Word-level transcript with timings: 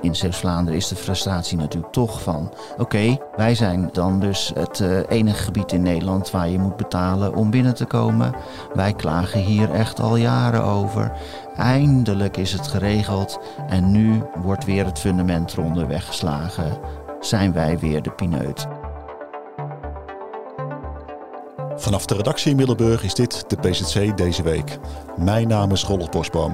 In 0.00 0.16
Zeeuws-Vlaanderen 0.16 0.78
is 0.78 0.88
de 0.88 0.96
frustratie 0.96 1.56
natuurlijk 1.56 1.92
toch 1.92 2.22
van... 2.22 2.52
oké, 2.76 3.16
wij 3.36 3.54
zijn 3.54 3.88
dan 3.92 4.20
dus 4.20 4.50
het 4.54 4.78
uh, 4.78 4.98
enige 5.08 5.42
gebied 5.42 5.72
in 5.72 5.82
Nederland 5.82 6.30
waar 6.30 6.48
je 6.48 6.58
moet 6.58 6.76
betalen 6.76 7.34
om 7.34 7.50
binnen 7.50 7.74
te 7.74 7.84
komen. 7.84 8.34
Wij 8.74 8.92
klagen 8.92 9.40
hier 9.40 9.70
echt 9.70 10.00
al 10.00 10.16
jaren 10.16 10.62
over. 10.62 11.12
Eindelijk 11.56 12.36
is 12.36 12.52
het 12.52 12.68
geregeld 12.68 13.38
en 13.68 13.90
nu 13.90 14.22
wordt 14.42 14.64
weer 14.64 14.84
het 14.84 14.98
fundament 14.98 15.52
eronder 15.52 15.86
weggeslagen. 15.86 16.78
Zijn 17.20 17.52
wij 17.52 17.78
weer 17.78 18.02
de 18.02 18.10
pineut. 18.10 18.66
Vanaf 21.76 22.06
de 22.06 22.14
redactie 22.14 22.50
in 22.50 22.56
Middelburg 22.56 23.02
is 23.04 23.14
dit 23.14 23.44
de 23.46 23.56
PZC 23.56 24.16
deze 24.16 24.42
week. 24.42 24.78
Mijn 25.16 25.48
naam 25.48 25.70
is 25.70 25.84
Rolf 25.84 26.08
Bosboom. 26.08 26.52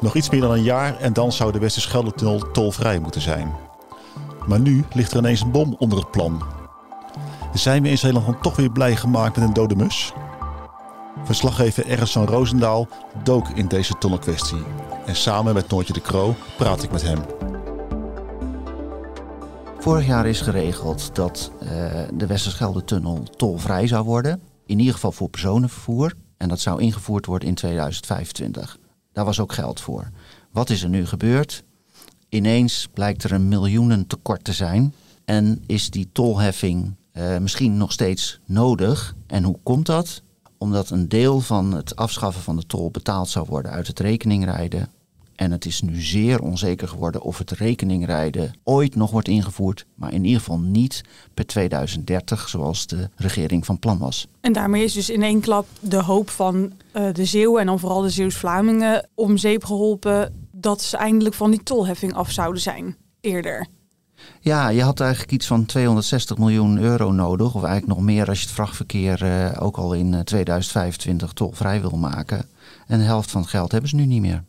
Nog 0.00 0.14
iets 0.14 0.30
meer 0.30 0.40
dan 0.40 0.50
een 0.50 0.62
jaar 0.62 0.96
en 0.98 1.12
dan 1.12 1.32
zou 1.32 1.52
de 1.52 1.58
Westerschelde-tunnel 1.58 2.50
tolvrij 2.50 2.98
moeten 2.98 3.20
zijn. 3.20 3.54
Maar 4.46 4.60
nu 4.60 4.84
ligt 4.92 5.12
er 5.12 5.18
ineens 5.18 5.40
een 5.40 5.50
bom 5.50 5.76
onder 5.78 5.98
het 5.98 6.10
plan. 6.10 6.42
Zijn 7.54 7.82
we 7.82 7.88
in 7.88 7.98
Zeeland 7.98 8.26
dan 8.26 8.40
toch 8.40 8.56
weer 8.56 8.70
blij 8.70 8.96
gemaakt 8.96 9.36
met 9.36 9.48
een 9.48 9.54
dode 9.54 9.76
mus? 9.76 10.12
Verslaggever 11.24 11.86
Ernst 11.86 12.12
van 12.12 12.26
Roosendaal 12.26 12.88
dook 13.22 13.48
in 13.48 13.68
deze 13.68 13.98
tunnelkwestie. 13.98 14.62
En 15.06 15.16
samen 15.16 15.54
met 15.54 15.68
Noortje 15.68 15.92
de 15.92 16.00
Kroo 16.00 16.34
praat 16.56 16.82
ik 16.82 16.92
met 16.92 17.02
hem. 17.02 17.18
Vorig 19.78 20.06
jaar 20.06 20.26
is 20.26 20.40
geregeld 20.40 21.14
dat 21.14 21.50
uh, 21.62 21.68
de 22.14 22.26
Westerschelde-tunnel 22.26 23.22
tolvrij 23.36 23.86
zou 23.86 24.04
worden. 24.04 24.40
In 24.66 24.78
ieder 24.78 24.94
geval 24.94 25.12
voor 25.12 25.28
personenvervoer. 25.28 26.12
En 26.36 26.48
dat 26.48 26.60
zou 26.60 26.80
ingevoerd 26.80 27.26
worden 27.26 27.48
in 27.48 27.54
2025. 27.54 28.78
Daar 29.16 29.24
was 29.24 29.40
ook 29.40 29.52
geld 29.52 29.80
voor. 29.80 30.10
Wat 30.50 30.70
is 30.70 30.82
er 30.82 30.88
nu 30.88 31.06
gebeurd? 31.06 31.64
Ineens 32.28 32.88
blijkt 32.92 33.24
er 33.24 33.32
een 33.32 33.48
miljoenen 33.48 34.06
tekort 34.06 34.44
te 34.44 34.52
zijn. 34.52 34.94
En 35.24 35.62
is 35.66 35.90
die 35.90 36.08
tolheffing 36.12 36.94
uh, 37.12 37.38
misschien 37.38 37.76
nog 37.76 37.92
steeds 37.92 38.40
nodig? 38.44 39.14
En 39.26 39.44
hoe 39.44 39.58
komt 39.62 39.86
dat? 39.86 40.22
Omdat 40.58 40.90
een 40.90 41.08
deel 41.08 41.40
van 41.40 41.72
het 41.72 41.96
afschaffen 41.96 42.42
van 42.42 42.56
de 42.56 42.66
tol 42.66 42.90
betaald 42.90 43.28
zou 43.28 43.46
worden 43.48 43.72
uit 43.72 43.86
het 43.86 44.00
rekeningrijden. 44.00 44.88
En 45.36 45.50
het 45.50 45.64
is 45.64 45.80
nu 45.80 46.00
zeer 46.00 46.40
onzeker 46.40 46.88
geworden 46.88 47.22
of 47.22 47.38
het 47.38 47.50
rekeningrijden 47.50 48.52
ooit 48.64 48.94
nog 48.94 49.10
wordt 49.10 49.28
ingevoerd, 49.28 49.86
maar 49.94 50.12
in 50.12 50.24
ieder 50.24 50.40
geval 50.40 50.58
niet 50.58 51.02
per 51.34 51.46
2030 51.46 52.48
zoals 52.48 52.86
de 52.86 53.10
regering 53.16 53.66
van 53.66 53.78
plan 53.78 53.98
was. 53.98 54.26
En 54.40 54.52
daarmee 54.52 54.84
is 54.84 54.92
dus 54.92 55.10
in 55.10 55.22
één 55.22 55.40
klap 55.40 55.66
de 55.80 56.02
hoop 56.02 56.30
van 56.30 56.72
uh, 56.92 57.12
de 57.12 57.24
Zeeuwen 57.24 57.60
en 57.60 57.66
dan 57.66 57.78
vooral 57.78 58.00
de 58.00 58.10
Zeeuws-Vlamingen 58.10 59.08
om 59.14 59.36
zeep 59.36 59.64
geholpen 59.64 60.48
dat 60.52 60.82
ze 60.82 60.96
eindelijk 60.96 61.34
van 61.34 61.50
die 61.50 61.62
tolheffing 61.62 62.14
af 62.14 62.30
zouden 62.30 62.62
zijn 62.62 62.96
eerder. 63.20 63.66
Ja, 64.40 64.68
je 64.68 64.82
had 64.82 65.00
eigenlijk 65.00 65.32
iets 65.32 65.46
van 65.46 65.64
260 65.64 66.38
miljoen 66.38 66.78
euro 66.78 67.12
nodig. 67.12 67.54
Of 67.54 67.62
eigenlijk 67.62 67.98
nog 67.98 68.06
meer 68.06 68.28
als 68.28 68.38
je 68.38 68.44
het 68.44 68.54
vrachtverkeer 68.54 69.22
uh, 69.22 69.62
ook 69.62 69.76
al 69.76 69.92
in 69.92 70.24
2025 70.24 71.32
tolvrij 71.32 71.80
wil 71.80 71.96
maken. 71.96 72.48
En 72.86 72.98
de 72.98 73.04
helft 73.04 73.30
van 73.30 73.40
het 73.40 73.50
geld 73.50 73.72
hebben 73.72 73.90
ze 73.90 73.96
nu 73.96 74.06
niet 74.06 74.20
meer. 74.20 74.44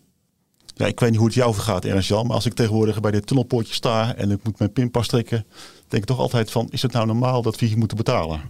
Ja, 0.77 0.85
ik 0.85 0.99
weet 0.99 1.09
niet 1.09 1.19
hoe 1.19 1.27
het 1.27 1.35
jou 1.35 1.53
vergaat, 1.53 1.85
Ernst 1.85 2.07
Jan. 2.07 2.25
Maar 2.25 2.35
als 2.35 2.45
ik 2.45 2.53
tegenwoordig 2.53 2.99
bij 2.99 3.11
dit 3.11 3.27
tunnelpoortje 3.27 3.73
sta 3.73 4.15
en 4.15 4.31
ik 4.31 4.43
moet 4.43 4.59
mijn 4.59 4.71
pinpas 4.71 5.07
trekken, 5.07 5.45
denk 5.87 6.03
ik 6.03 6.05
toch 6.09 6.19
altijd 6.19 6.51
van, 6.51 6.67
is 6.69 6.81
het 6.81 6.91
nou 6.91 7.05
normaal 7.05 7.41
dat 7.41 7.59
we 7.59 7.65
hier 7.65 7.77
moeten 7.77 7.97
betalen? 7.97 8.41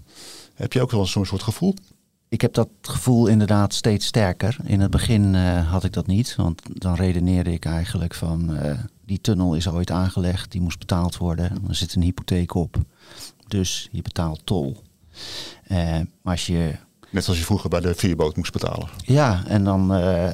Heb 0.54 0.74
je 0.74 0.82
ook 0.82 0.92
wel 0.92 1.06
zo'n 1.06 1.26
soort 1.26 1.44
gevoel? 1.44 1.74
Ik 2.30 2.42
heb 2.42 2.54
dat 2.54 2.70
gevoel 2.82 3.28
inderdaad 3.28 3.74
steeds 3.74 4.06
sterker. 4.06 4.58
In 4.64 4.80
het 4.80 4.92
begin 4.92 5.34
uh, 5.34 5.72
had 5.72 5.84
ik 5.84 5.94
dat 5.94 6.08
niet, 6.08 6.36
want 6.36 6.62
dan 6.74 6.96
redeneerde 6.96 7.52
ik 7.52 7.66
eigenlijk 7.66 8.14
van 8.14 8.56
uh, 8.56 8.80
die 9.06 9.22
tunnel 9.22 9.56
is 9.56 9.68
ooit 9.68 9.92
aangelegd, 9.92 10.52
die 10.52 10.62
moest 10.62 10.80
betaald 10.80 11.18
worden. 11.18 11.52
Er 11.68 11.76
zit 11.76 11.96
een 11.96 12.02
hypotheek 12.02 12.54
op, 12.54 12.78
dus 13.48 13.88
je 13.92 14.02
betaalt 14.02 14.42
tol. 14.44 14.78
Uh, 15.72 15.78
maar 16.22 16.34
als 16.34 16.48
je 16.48 16.76
Net 17.10 17.24
zoals 17.24 17.40
je 17.40 17.46
vroeger 17.46 17.70
bij 17.70 17.80
de 17.80 17.96
veerboot 17.96 18.36
moest 18.36 18.52
betalen. 18.52 18.90
Ja, 19.02 19.44
en 19.48 19.64
dan, 19.64 19.98
uh, 19.98 20.26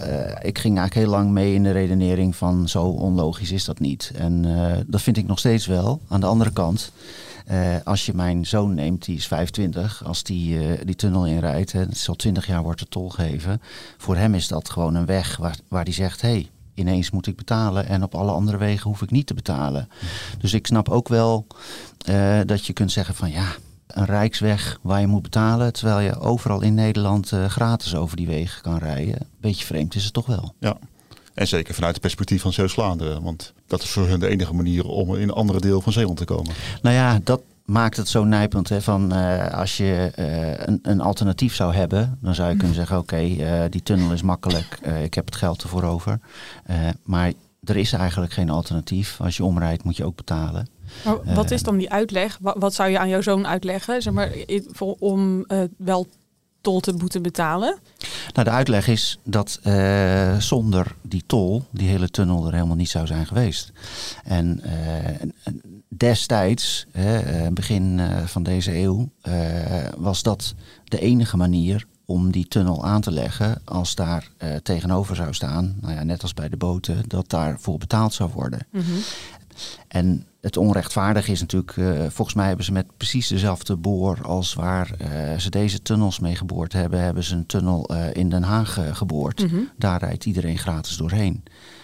ik 0.41 0.57
ging 0.59 0.78
eigenlijk 0.78 0.94
heel 0.94 1.17
lang 1.17 1.31
mee 1.31 1.53
in 1.53 1.63
de 1.63 1.72
redenering 1.72 2.35
van 2.35 2.69
zo 2.69 2.84
onlogisch 2.84 3.51
is 3.51 3.66
dat 3.66 3.79
niet. 3.79 4.11
En 4.16 4.44
uh, 4.45 4.72
dat 4.88 5.01
vind 5.01 5.17
ik 5.17 5.28
nog 5.28 5.39
steeds 5.39 5.66
wel. 5.66 6.01
Aan 6.07 6.19
de 6.19 6.25
andere 6.25 6.51
kant, 6.51 6.91
uh, 7.51 7.75
als 7.84 8.06
je 8.06 8.13
mijn 8.13 8.45
zoon 8.45 8.73
neemt, 8.73 9.06
die 9.06 9.16
is 9.16 9.28
25, 9.28 10.03
als 10.06 10.23
die 10.23 10.59
die 10.85 10.95
tunnel 10.95 11.25
inrijdt, 11.25 11.72
hè, 11.72 11.79
het 11.79 11.91
is 11.91 12.09
al 12.09 12.16
20 12.16 12.47
jaar 12.47 12.63
wordt 12.63 12.79
de 12.79 12.88
tol 12.90 13.09
gegeven. 13.09 13.61
Voor 13.97 14.16
hem 14.16 14.34
is 14.34 14.47
dat 14.47 14.69
gewoon 14.69 14.95
een 14.95 15.05
weg 15.05 15.38
waar, 15.38 15.57
waar 15.67 15.85
die 15.85 15.94
zegt, 15.94 16.22
hé, 16.22 16.29
hey, 16.29 16.50
ineens 16.73 17.11
moet 17.11 17.28
ik 17.28 17.35
betalen 17.35 17.88
en 17.88 18.03
op 18.03 18.16
alle 18.16 18.31
andere 18.31 18.57
wegen 18.57 18.90
hoef 18.90 19.01
ik 19.01 19.11
niet 19.11 19.28
te 19.28 19.34
betalen. 19.34 19.90
Dus 20.38 20.53
ik 20.53 20.67
snap 20.67 20.90
ook 20.90 21.07
wel 21.07 21.47
dat 22.45 22.66
je 22.66 22.73
kunt 22.73 22.91
zeggen 22.91 23.16
van 23.16 23.31
ja 23.31 23.45
een 23.94 24.06
rijksweg 24.06 24.80
waar 24.81 25.00
je 25.00 25.08
moet 25.08 25.22
betalen, 25.22 25.74
terwijl 25.74 26.00
je 26.00 26.20
overal 26.20 26.62
in 26.62 26.74
Nederland 26.74 27.31
uh, 27.31 27.46
gratis 27.46 27.96
over 27.96 28.18
die 28.18 28.28
wegen 28.28 28.62
kan 28.62 28.78
rijden. 28.78 29.18
Beetje 29.42 29.66
vreemd 29.66 29.96
is 29.96 30.04
het 30.04 30.14
toch 30.14 30.26
wel. 30.26 30.54
Ja, 30.59 30.78
en 31.34 31.48
zeker 31.48 31.74
vanuit 31.74 31.94
het 31.94 32.02
perspectief 32.02 32.42
van 32.42 32.53
Zeeuws-Vlaanderen, 32.53 33.24
want 33.24 33.53
dat 33.68 33.82
is 33.82 33.90
voor 33.90 34.08
hun 34.08 34.20
de 34.20 34.28
enige 34.28 34.53
manier 34.53 34.86
om 34.86 35.16
in 35.16 35.22
een 35.22 35.32
andere 35.32 35.59
deel 35.59 35.82
van 35.82 35.94
Zeeland 35.94 36.18
te 36.18 36.26
komen. 36.26 36.53
Nou 36.82 36.96
ja, 36.96 37.20
dat 37.24 37.42
maakt 37.66 37.98
het 37.98 38.08
zo 38.08 38.24
nijpend. 38.24 38.70
Hè, 38.70 38.82
van, 38.82 39.14
uh, 39.14 39.48
als 39.53 39.78
je 39.78 40.12
uh, 40.20 40.66
een, 40.68 40.80
een, 40.82 41.02
alternatief 41.02 41.56
zou 41.56 41.74
hebben, 41.74 42.18
dan 42.22 42.36
zou 42.36 42.50
je 42.50 42.58
kunnen 42.58 42.76
zeggen: 42.76 42.98
oké, 42.98 43.16
okay, 43.16 43.70
die 43.70 43.84
tunnel 43.84 44.12
is 44.12 44.22
makkelijk, 44.22 44.80
ik 45.03 45.14
heb 45.14 45.26
het 45.26 45.36
geld 45.36 45.64
ervoor 45.64 45.84
over. 45.84 46.20
maar 47.03 47.32
er 47.64 47.78
is 47.78 47.94
eigenlijk 47.94 48.34
geen 48.34 48.50
alternatief. 48.50 49.22
Als 49.22 49.38
je 49.38 49.44
omrijdt, 49.44 49.84
moet 49.84 49.98
je 49.98 50.06
ook 50.06 50.16
betalen. 50.16 50.68
Maar 51.06 51.36
wat 51.36 51.52
is 51.52 51.59
eh, 51.59 51.66
dan 51.66 51.78
die 51.78 51.92
uitleg? 51.92 52.38
Wat, 52.42 52.56
wat, 52.59 52.74
zou 52.74 52.90
je 52.90 53.00
aan 53.00 53.09
jouw 53.09 53.22
zoon 53.22 53.48
uitleggen 53.48 54.02
zeg 54.02 54.14
maar, 54.14 54.31
om 55.00 55.46
uh, 55.48 55.64
wel 55.78 56.08
tol 56.62 56.80
te 56.80 56.94
moeten 56.94 57.22
betalen? 57.22 57.78
Nou, 58.34 58.48
de 58.48 58.54
uitleg 58.54 58.88
is 58.88 59.20
dat 59.24 59.59
uh, 59.64 60.38
zonder 60.38 60.96
die 61.02 61.24
tol 61.26 61.64
die 61.72 61.88
hele 61.88 62.09
tunnel 62.09 62.48
er 62.48 62.53
helemaal 62.53 62.76
niet 62.76 62.90
zou 62.90 63.08
zijn 63.08 63.26
geweest. 63.26 63.72
En 64.24 64.62
uh, 64.66 65.30
destijds, 65.88 66.86
begin 67.52 68.02
van 68.26 68.44
deze 68.44 68.78
eeuw, 68.78 69.09
was 69.98 70.24
dat 70.24 70.53
de 70.84 71.00
enige 71.00 71.38
manier 71.38 71.86
om 72.06 72.32
die 72.32 72.48
tunnel 72.48 72.86
aan 72.86 73.02
te 73.02 73.12
leggen 73.12 73.62
als 73.66 73.96
daar 73.96 74.30
tegenover 74.64 75.16
zou 75.16 75.34
staan, 75.34 75.76
nou 75.82 75.94
ja, 75.94 76.03
net 76.03 76.22
als 76.22 76.34
bij 76.34 76.50
de 76.50 76.58
boten, 76.58 77.03
dat 77.08 77.30
daarvoor 77.30 77.78
betaald 77.78 78.14
zou 78.14 78.30
worden. 78.34 78.68
Mm 78.72 78.82
-hmm. 78.82 79.00
En 79.88 80.28
het 80.44 80.58
onrechtvaardige 80.58 81.31
is 81.31 81.40
natuurlijk, 81.40 81.75
uh, 81.75 82.02
volgens 82.09 82.34
mij 82.34 82.47
hebben 82.47 82.66
ze 82.66 82.72
met 82.72 82.97
precies 82.97 83.28
dezelfde 83.28 83.75
boor 83.75 84.19
als 84.24 84.53
waar 84.53 84.91
uh, 85.02 85.38
ze 85.38 85.50
deze 85.50 85.81
tunnels 85.81 86.19
mee 86.19 86.36
geboord 86.36 86.74
hebben, 86.74 87.00
hebben 87.00 87.24
ze 87.24 87.36
een 87.36 87.46
tunnel 87.46 87.91
uh, 87.91 88.14
in 88.14 88.30
Den 88.30 88.44
Haag 88.44 88.80
geboord. 88.91 89.41
Mm 89.41 89.50
-hmm. 89.50 89.69
Daar 89.78 90.00
rijdt 90.00 90.25
iedereen 90.25 90.58
gratis 90.58 90.97
doorheen. 90.97 91.44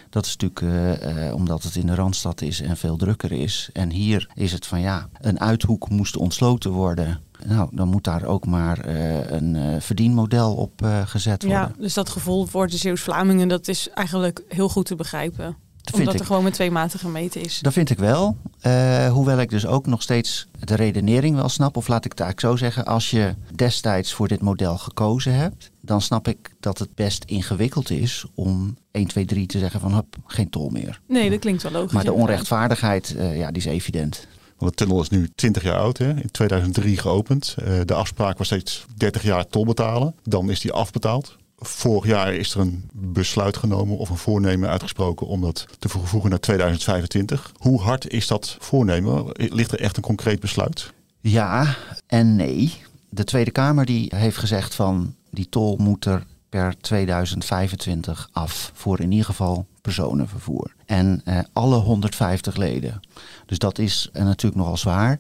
Dat 0.10 0.26
is 0.26 0.36
natuurlijk 0.38 1.34
omdat 1.34 1.64
het 1.64 1.76
in 1.76 1.86
de 1.86 1.96
Randstad 1.96 2.42
is 2.42 2.62
en 2.62 2.78
veel 2.78 2.98
drukker 2.98 3.32
is. 3.32 3.70
En 3.74 3.92
hier 3.92 4.30
is 4.34 4.52
het 4.52 4.66
van 4.66 4.82
ja, 4.82 5.10
een 5.22 5.40
uithoek 5.40 5.90
moest 5.90 6.18
ontsloten 6.18 6.72
worden. 6.72 7.22
Nou, 7.46 7.70
dan 7.72 7.88
moet 7.88 8.04
daar 8.04 8.24
ook 8.24 8.46
maar 8.46 8.86
een 9.32 9.82
verdienmodel 9.82 10.56
op 10.56 10.72
gezet 11.06 11.44
worden. 11.44 11.62
Ja, 11.62 11.72
dus 11.78 11.94
dat 11.94 12.10
gevoel 12.10 12.46
voor 12.46 12.68
de 12.68 12.78
Zeeuws-Vlamingen, 12.78 13.48
dat 13.48 13.68
is 13.68 13.90
eigenlijk 13.90 14.44
heel 14.48 14.70
goed 14.70 14.86
te 14.86 14.96
begrijpen. 14.96 15.56
Omdat 15.94 16.20
er 16.20 16.26
gewoon 16.26 16.44
met 16.44 16.54
twee 16.54 16.72
maten 16.72 17.00
gemeten 17.00 17.42
is. 17.42 17.60
Dat 17.60 17.74
vind 17.74 17.90
ik 17.90 17.98
wel. 17.98 18.38
Uh, 18.68 19.12
hoewel 19.12 19.40
ik 19.40 19.50
dus 19.50 19.66
ook 19.66 19.86
nog 19.86 20.02
steeds 20.02 20.48
de 20.60 20.76
redenering 20.76 21.36
wel 21.36 21.50
snap. 21.50 21.78
Of 21.78 21.88
laat 21.88 22.06
ik 22.06 22.12
het 22.12 22.20
eigenlijk 22.20 22.54
zo 22.54 22.66
zeggen. 22.66 22.86
Als 22.86 23.10
je 23.10 23.36
destijds 23.56 24.14
voor 24.14 24.28
dit 24.28 24.42
model 24.42 24.78
gekozen 24.78 25.34
hebt. 25.34 25.72
Dan 25.82 26.02
snap 26.02 26.28
ik 26.28 26.56
dat 26.60 26.80
het 26.80 26.96
best 26.96 27.24
ingewikkeld 27.24 27.90
is 27.90 28.26
om 28.36 28.78
1, 28.92 29.08
2, 29.08 29.26
3 29.26 29.46
te 29.46 29.60
zeggen 29.60 29.80
van 29.80 29.94
hup, 29.94 30.16
geen 30.26 30.50
tol 30.50 30.70
meer. 30.70 31.00
Nee, 31.08 31.30
dat 31.30 31.40
klinkt 31.40 31.64
wel 31.64 31.72
logisch. 31.72 31.92
Maar 31.92 32.04
de 32.04 32.14
onrechtvaardigheid, 32.14 33.14
uh, 33.18 33.38
ja, 33.38 33.52
die 33.52 33.62
is 33.62 33.66
evident. 33.66 34.28
Want 34.58 34.72
de 34.72 34.78
tunnel 34.78 35.02
is 35.02 35.10
nu 35.10 35.30
20 35.36 35.64
jaar 35.64 35.78
oud, 35.80 35.98
hè? 35.98 36.10
in 36.10 36.32
2003 36.32 36.98
geopend. 36.98 37.56
Uh, 37.64 37.80
de 37.86 37.94
afspraak 37.94 38.38
was 38.38 38.48
steeds 38.48 38.86
30 38.96 39.24
jaar 39.24 39.48
tol 39.48 39.66
betalen. 39.66 40.16
Dan 40.24 40.50
is 40.50 40.60
die 40.60 40.72
afbetaald. 40.72 41.38
Vorig 41.62 42.06
jaar 42.06 42.34
is 42.34 42.54
er 42.54 42.60
een 42.60 42.90
besluit 42.94 43.58
genomen 43.58 43.98
of 43.98 44.10
een 44.10 44.18
voornemen 44.18 44.70
uitgesproken 44.70 45.28
om 45.28 45.42
dat 45.42 45.66
te 45.80 45.90
vervoegen 45.90 46.30
naar 46.30 46.40
2025. 46.40 47.52
Hoe 47.58 47.82
hard 47.82 48.10
is 48.10 48.28
dat 48.28 48.58
voornemen? 48.60 49.26
Ligt 49.34 49.72
er 49.72 49.80
echt 49.80 49.98
een 49.98 50.04
concreet 50.04 50.40
besluit? 50.40 50.94
Ja 51.22 51.76
en 52.08 52.36
nee. 52.36 52.74
De 53.10 53.24
Tweede 53.24 53.52
Kamer 53.52 53.86
die 53.86 54.12
heeft 54.16 54.38
gezegd 54.38 54.76
van 54.76 55.16
die 55.30 55.50
tol 55.50 55.78
moet 55.78 56.06
er 56.06 56.26
per 56.50 56.78
2025 56.82 58.30
af 58.32 58.72
voor 58.74 59.00
in 59.00 59.12
ieder 59.12 59.26
geval 59.26 59.68
personenvervoer. 59.82 60.74
En 60.86 61.22
eh, 61.26 61.40
alle 61.54 61.76
150 61.76 62.56
leden. 62.56 63.00
Dus 63.46 63.58
dat 63.58 63.78
is 63.78 64.10
uh, 64.14 64.24
natuurlijk 64.24 64.62
nogal 64.62 64.78
zwaar. 64.78 65.20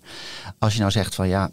Als 0.60 0.74
je 0.74 0.80
nou 0.80 0.92
zegt 0.92 1.16
van 1.16 1.28
ja, 1.28 1.52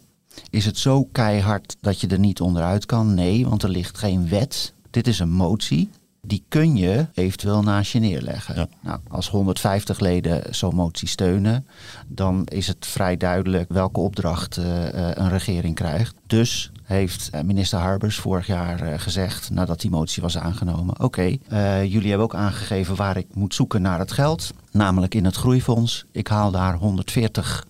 is 0.51 0.65
het 0.65 0.79
zo 0.79 1.05
keihard 1.05 1.77
dat 1.81 2.01
je 2.01 2.07
er 2.07 2.19
niet 2.19 2.41
onderuit 2.41 2.87
kan? 2.87 3.15
Nee, 3.15 3.47
want 3.47 3.63
er 3.63 3.69
ligt 3.69 3.99
geen 3.99 4.29
wet 4.29 4.75
dit 4.91 5.07
is 5.07 5.19
een 5.19 5.31
motie 5.31 5.91
die 6.27 6.45
kun 6.49 6.77
je 6.77 7.07
eventueel 7.15 7.63
naast 7.63 7.93
je 7.93 7.99
neerleggen. 7.99 8.69
Nou, 8.81 8.99
als 9.09 9.29
150 9.29 10.01
leden 10.01 10.55
zo'n 10.55 10.75
motie 10.75 11.09
steunen, 11.09 11.67
dan 12.07 12.47
is 12.47 12.67
het 12.67 12.87
vrij 12.87 13.17
duidelijk 13.17 13.73
welke 13.73 14.01
opdracht 14.01 14.57
uh, 14.57 14.65
een 14.93 15.29
regering 15.29 15.75
krijgt. 15.75 16.15
Dus 16.27 16.71
heeft 16.83 17.31
eh, 17.31 17.43
minister 17.43 17.79
Harbers 17.79 18.17
vorig 18.17 18.47
jaar 18.47 19.01
gezegd, 19.01 19.51
nadat 19.51 19.81
die 19.81 19.91
motie 19.91 20.23
was 20.23 20.39
aangenomen: 20.39 21.01
Oké, 21.01 21.37
jullie 21.83 22.09
hebben 22.09 22.27
ook 22.27 22.35
aangegeven 22.35 22.97
waar 22.97 23.17
ik 23.17 23.27
moet 23.35 23.55
zoeken 23.55 23.83
naar 23.83 23.99
het 23.99 24.13
geld, 24.13 24.53
namelijk 24.71 25.15
in 25.15 25.25
het 25.25 25.37
groeifonds. 25.37 26.05
Ik 26.13 26.29
haal 26.29 26.51
daar 26.51 26.75
140 26.75 27.67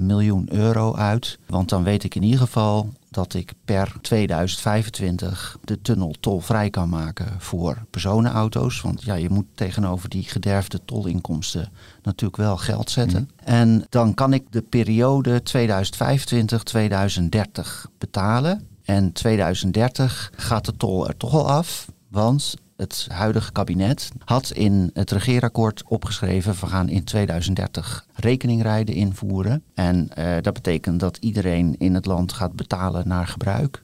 miljoen 0.00 0.48
euro 0.52 0.94
uit. 0.94 1.38
Want 1.46 1.68
dan 1.68 1.82
weet 1.82 2.04
ik 2.04 2.14
in 2.14 2.22
ieder 2.22 2.40
geval 2.40 2.90
dat 3.10 3.34
ik 3.34 3.52
per 3.64 3.92
2025 4.00 5.58
de 5.64 5.80
tunnel 5.80 6.14
tolvrij 6.20 6.70
kan 6.70 6.88
maken 6.88 7.26
voor 7.38 7.84
personenauto's. 7.90 8.80
Want 8.80 9.02
ja, 9.02 9.14
je 9.14 9.30
moet 9.30 9.46
tegenover 9.54 10.08
die 10.08 10.22
gederfde 10.22 10.80
tolinkomsten 10.84 11.72
natuurlijk 12.02 12.42
wel 12.42 12.56
geld 12.56 12.90
zetten. 12.90 13.30
Mhm. 13.36 13.48
En 13.48 13.86
dan 13.88 14.14
kan 14.14 14.32
ik 14.32 14.44
de 14.50 14.62
periode 14.62 15.42
2025-2030 15.42 15.50
betalen. 17.98 18.68
En 18.84 19.12
2030 19.12 20.32
gaat 20.36 20.64
de 20.64 20.76
tol 20.76 21.08
er 21.08 21.16
toch 21.16 21.34
al 21.34 21.50
af. 21.50 21.92
Want 22.08 22.54
het 22.80 23.06
huidige 23.10 23.52
kabinet 23.52 24.10
had 24.24 24.50
in 24.50 24.90
het 24.94 25.10
regeerakkoord 25.10 25.82
opgeschreven: 25.86 26.54
we 26.60 26.66
gaan 26.66 26.88
in 26.88 27.04
2030 27.04 28.06
rekeningrijden 28.14 28.94
invoeren. 28.94 29.62
En 29.74 30.08
uh, 30.18 30.36
dat 30.40 30.54
betekent 30.54 31.00
dat 31.00 31.16
iedereen 31.16 31.74
in 31.78 31.94
het 31.94 32.06
land 32.06 32.32
gaat 32.32 32.52
betalen 32.52 33.08
naar 33.08 33.26
gebruik. 33.26 33.82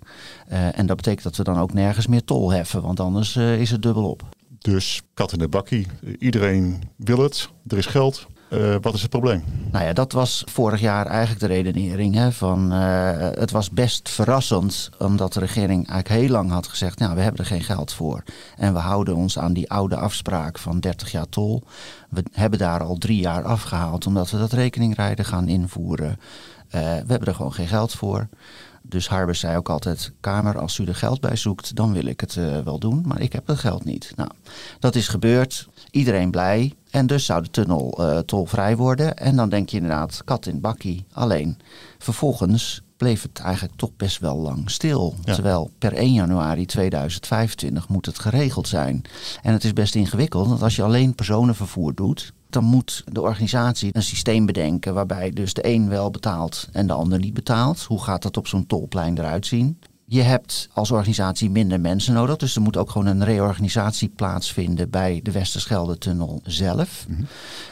Uh, 0.53 0.79
en 0.79 0.87
dat 0.87 0.97
betekent 0.97 1.23
dat 1.23 1.37
we 1.37 1.45
dan 1.45 1.59
ook 1.59 1.73
nergens 1.73 2.07
meer 2.07 2.25
tol 2.25 2.53
heffen, 2.53 2.83
want 2.83 3.01
anders 3.01 3.37
uh, 3.37 3.61
is 3.61 3.71
het 3.71 3.83
dubbel 3.83 4.11
op. 4.11 4.23
Dus 4.59 5.03
kat 5.15 5.33
in 5.33 5.39
de 5.39 5.49
bakkie. 5.49 5.87
Iedereen 6.19 6.83
wil 6.97 7.19
het. 7.19 7.51
Er 7.67 7.79
is 7.79 7.87
geld. 7.87 8.27
Uh, 8.57 8.77
wat 8.81 8.95
is 8.95 9.01
het 9.01 9.11
probleem? 9.11 9.45
Nou 9.71 9.85
ja, 9.85 9.93
dat 9.93 10.13
was 10.13 10.43
vorig 10.47 10.81
jaar 10.81 11.07
eigenlijk 11.07 11.41
de 11.41 11.47
redenering. 11.47 12.15
Hè, 12.15 12.33
van, 12.33 12.73
uh, 12.73 13.11
het 13.19 13.51
was 13.51 13.71
best 13.71 14.09
verrassend, 14.09 14.91
omdat 14.99 15.33
de 15.33 15.41
regering 15.41 15.89
eigenlijk 15.89 16.21
heel 16.21 16.31
lang 16.31 16.51
had 16.51 16.67
gezegd: 16.67 16.99
nou, 16.99 17.15
we 17.15 17.21
hebben 17.21 17.41
er 17.41 17.47
geen 17.47 17.63
geld 17.63 17.93
voor. 17.93 18.23
En 18.57 18.73
we 18.73 18.79
houden 18.79 19.17
ons 19.17 19.39
aan 19.39 19.53
die 19.53 19.71
oude 19.71 19.97
afspraak 19.97 20.59
van 20.59 20.81
30 20.81 21.11
jaar 21.11 21.29
tol. 21.29 21.63
We 22.09 22.23
hebben 22.33 22.59
daar 22.59 22.83
al 22.83 22.99
drie 22.99 23.21
jaar 23.21 23.43
afgehaald, 23.43 24.07
omdat 24.07 24.31
we 24.31 24.39
dat 24.39 24.53
rekeningrijden 24.53 25.25
gaan 25.25 25.49
invoeren. 25.49 26.11
Uh, 26.11 26.81
we 26.81 27.07
hebben 27.09 27.25
er 27.25 27.35
gewoon 27.35 27.55
geen 27.55 27.69
geld 27.69 27.93
voor. 27.93 28.29
Dus 28.83 29.09
Harbers 29.09 29.41
zei 29.41 29.57
ook 29.57 29.69
altijd: 29.69 30.13
Kamer, 30.21 30.59
als 30.59 30.79
u 30.79 30.85
er 30.85 30.95
geld 30.95 31.21
bij 31.21 31.37
zoekt, 31.37 31.77
dan 31.77 31.93
wil 31.93 32.07
ik 32.07 32.21
het 32.21 32.35
wel 32.65 32.79
doen. 32.79 33.03
Maar 33.07 33.21
ik 33.21 33.33
heb 33.33 33.47
het 33.47 33.59
geld 33.59 33.85
niet. 33.85 34.13
Nou, 34.17 34.31
dat 34.79 34.95
is 34.95 35.09
gebeurd. 35.09 35.69
Iedereen 35.91 36.31
blij. 36.31 36.73
En 36.97 37.07
dus 37.07 37.25
zou 37.25 37.43
de 37.43 37.51
tunnel 37.51 37.99
uh, 38.01 38.19
tolvrij 38.19 38.77
worden. 38.77 39.17
En 39.17 39.37
dan 39.37 39.49
denk 39.49 39.69
je 39.69 39.77
inderdaad, 39.77 40.23
kat 40.25 40.47
in 40.47 40.61
bakkie. 40.61 41.05
Alleen, 41.13 41.59
vervolgens 41.99 42.83
bleef 42.97 43.23
het 43.23 43.39
eigenlijk 43.41 43.77
toch 43.77 43.91
best 43.97 44.19
wel 44.19 44.37
lang 44.37 44.71
stil. 44.71 45.15
Terwijl 45.25 45.71
per 45.79 45.93
1 45.93 46.13
januari 46.13 46.67
2025 46.67 47.89
moet 47.89 48.07
het 48.07 48.19
geregeld 48.19 48.69
zijn. 48.69 49.03
En 49.43 49.53
het 49.53 49.65
is 49.65 49.73
best 49.73 49.95
ingewikkeld, 49.95 50.49
want 50.49 50.63
als 50.63 50.77
je 50.77 50.83
alleen 50.83 51.15
personenvervoer 51.15 51.95
doet, 51.95 52.33
dan 52.51 52.65
moet 52.65 53.05
de 53.13 53.21
organisatie 53.21 53.91
een 53.93 54.03
systeem 54.03 54.47
bedenken 54.47 54.95
waarbij 54.95 55.31
dus 55.31 55.55
de 55.55 55.67
een 55.67 55.89
wel 55.89 56.11
betaalt 56.11 56.69
en 56.73 56.87
de 56.87 56.93
ander 56.93 57.19
niet 57.19 57.35
betaalt. 57.35 57.83
Hoe 57.83 58.03
gaat 58.03 58.23
dat 58.23 58.37
op 58.37 58.47
zo'n 58.47 58.67
tolplein 58.67 59.19
eruit 59.19 59.47
zien? 59.47 59.79
Je 60.09 60.23
hebt 60.23 60.69
als 60.73 60.91
organisatie 60.91 61.51
minder 61.51 61.81
mensen 61.81 62.15
nodig. 62.15 62.37
Dus 62.37 62.57
er 62.57 62.63
moet 62.63 62.77
ook 62.77 62.91
gewoon 62.91 63.07
een 63.07 63.25
reorganisatie 63.25 64.09
plaatsvinden 64.09 64.91
bij 64.91 65.21
de 65.23 65.31
Westerschelde-tunnel 65.31 66.41
zelf. 66.45 67.07
Mhm. 67.09 67.23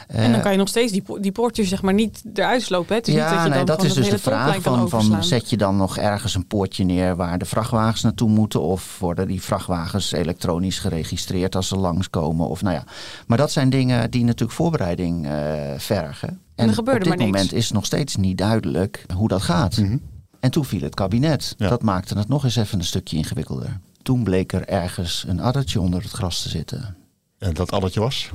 en 0.07 0.31
dan 0.31 0.41
kan 0.41 0.51
je 0.51 0.57
nog 0.57 0.67
steeds 0.67 0.91
die, 0.91 1.03
die 1.19 1.31
poortjes 1.31 1.69
zeg 1.69 1.81
maar 1.81 1.93
niet 1.93 2.23
eruit 2.33 2.61
slopen. 2.61 2.89
Hè? 2.89 2.95
Het 2.95 3.07
is 3.07 3.13
ja, 3.13 3.29
niet 3.29 3.43
dat, 3.43 3.53
nee, 3.53 3.63
dat 3.63 3.83
is 3.83 3.93
dus 3.93 4.09
de 4.09 4.19
vraag 4.19 4.61
van, 4.61 4.89
van 4.89 5.23
zet 5.23 5.49
je 5.49 5.57
dan 5.57 5.77
nog 5.77 5.97
ergens 5.97 6.35
een 6.35 6.47
poortje 6.47 6.83
neer 6.83 7.15
waar 7.15 7.37
de 7.37 7.45
vrachtwagens 7.45 8.01
naartoe 8.01 8.29
moeten? 8.29 8.61
Of 8.61 8.99
worden 8.99 9.27
die 9.27 9.41
vrachtwagens 9.41 10.11
elektronisch 10.11 10.79
geregistreerd 10.79 11.55
als 11.55 11.67
ze 11.67 11.75
langskomen? 11.75 12.47
Of, 12.47 12.61
nou 12.61 12.75
ja. 12.75 12.83
Maar 13.27 13.37
dat 13.37 13.51
zijn 13.51 13.69
dingen 13.69 14.11
die 14.11 14.23
natuurlijk 14.23 14.57
voorbereiding 14.57 15.25
uh, 15.25 15.31
vergen. 15.77 16.29
En, 16.29 16.39
en 16.55 16.67
er 16.67 16.73
gebeurde 16.73 16.99
op 16.99 17.05
dit 17.05 17.17
maar 17.17 17.27
moment 17.27 17.53
is 17.53 17.71
nog 17.71 17.85
steeds 17.85 18.15
niet 18.15 18.37
duidelijk 18.37 19.05
hoe 19.13 19.27
dat 19.27 19.41
gaat. 19.41 19.77
Mm 19.77 20.01
en 20.45 20.51
toen 20.51 20.65
viel 20.65 20.81
het 20.81 20.95
kabinet. 20.95 21.55
Dat 21.57 21.81
maakte 21.81 22.17
het 22.17 22.27
nog 22.27 22.43
eens 22.43 22.55
even 22.55 22.79
een 22.79 22.85
stukje 22.85 23.17
ingewikkelder. 23.17 23.79
Toen 24.01 24.23
bleek 24.23 24.53
er 24.53 24.67
ergens 24.67 25.25
een 25.27 25.39
addertje 25.39 25.81
onder 25.81 26.01
het 26.01 26.11
gras 26.11 26.41
te 26.41 26.49
zitten. 26.49 26.95
En 27.37 27.53
dat 27.53 27.71
addertje 27.71 27.99
was? 27.99 28.29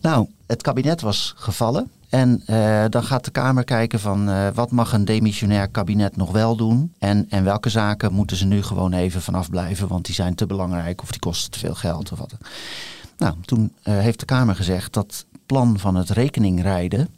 Nou, 0.00 0.28
het 0.46 0.62
kabinet 0.62 1.00
was 1.00 1.32
gevallen. 1.36 1.90
En 2.08 2.42
uh, 2.46 2.84
dan 2.88 3.04
gaat 3.04 3.24
de 3.24 3.30
Kamer 3.30 3.64
kijken 3.64 4.00
van 4.00 4.28
uh, 4.28 4.48
wat 4.54 4.70
mag 4.70 4.92
een 4.92 5.04
demissionair 5.04 5.68
kabinet 5.68 6.16
nog 6.16 6.30
wel 6.32 6.56
doen. 6.56 6.92
En, 6.98 7.26
en 7.28 7.44
welke 7.44 7.68
zaken 7.68 8.12
moeten 8.12 8.36
ze 8.36 8.44
nu 8.44 8.62
gewoon 8.62 8.92
even 8.92 9.22
vanaf 9.22 9.50
blijven. 9.50 9.88
Want 9.88 10.04
die 10.04 10.14
zijn 10.14 10.34
te 10.34 10.46
belangrijk 10.46 11.02
of 11.02 11.10
die 11.10 11.20
kosten 11.20 11.50
te 11.50 11.58
veel 11.58 11.74
geld 11.74 12.12
of 12.12 12.18
wat. 12.18 12.34
Nou, 13.16 13.34
toen 13.44 13.72
uh, 13.84 13.98
heeft 13.98 14.20
de 14.20 14.26
Kamer 14.26 14.56
gezegd 14.56 14.92
dat 14.92 15.24
plan 15.46 15.78
van 15.78 15.94
het 15.94 16.10
rekeningrijden 16.10 17.08